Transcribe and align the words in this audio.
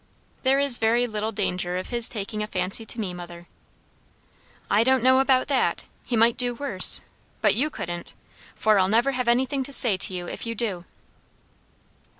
"There 0.41 0.59
is 0.59 0.79
very 0.79 1.05
little 1.05 1.31
danger 1.31 1.77
of 1.77 1.89
his 1.89 2.09
taking 2.09 2.41
a 2.41 2.47
fancy 2.47 2.87
to 2.87 2.99
me, 2.99 3.13
mother." 3.13 3.45
"I 4.67 4.83
don't 4.83 5.03
know 5.03 5.19
about 5.19 5.47
that. 5.49 5.85
He 6.03 6.15
might 6.15 6.37
do 6.37 6.55
worse. 6.55 7.01
But 7.39 7.53
you 7.53 7.69
couldn't; 7.69 8.13
for 8.55 8.79
I'll 8.79 8.87
never 8.87 9.11
have 9.11 9.27
anything 9.27 9.61
to 9.61 9.71
say 9.71 9.97
to 9.97 10.13
you 10.15 10.27
if 10.27 10.43
you 10.47 10.55
do." 10.55 10.85